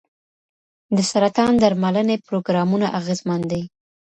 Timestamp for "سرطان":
1.11-1.53